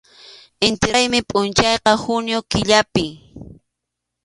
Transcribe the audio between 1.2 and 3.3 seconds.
pʼunchawqa junio killapim.